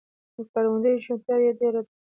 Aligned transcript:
د 0.35 0.37
کارموندنې 0.51 1.03
شونتیا 1.05 1.35
یې 1.43 1.51
ډېره 1.59 1.81
ده. 1.85 1.91